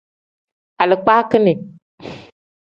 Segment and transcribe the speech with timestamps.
[0.83, 1.47] Alikpakin.